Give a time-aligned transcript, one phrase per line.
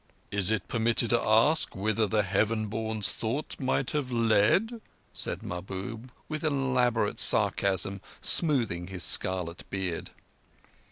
[0.31, 4.81] "Is it permitted to ask whither the Heaven born's thought might have led?"
[5.13, 10.09] said Mahbub, with an elaborate sarcasm, smoothing his scarlet beard.